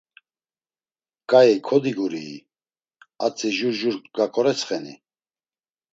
[1.29, 2.35] k̆ai kodigurii,
[3.25, 4.93] atzi jur jur gak̆oretsxeni?